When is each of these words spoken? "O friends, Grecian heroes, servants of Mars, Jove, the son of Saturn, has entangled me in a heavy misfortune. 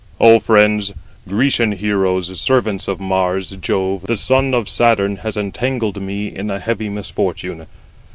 "O 0.19 0.39
friends, 0.39 0.95
Grecian 1.27 1.73
heroes, 1.73 2.41
servants 2.41 2.87
of 2.87 2.99
Mars, 2.99 3.51
Jove, 3.61 4.07
the 4.07 4.17
son 4.17 4.55
of 4.55 4.67
Saturn, 4.67 5.17
has 5.17 5.37
entangled 5.37 6.01
me 6.01 6.25
in 6.35 6.49
a 6.49 6.57
heavy 6.59 6.89
misfortune. 6.89 7.67